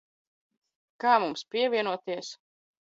[1.05, 2.35] Kā mums pievienoties?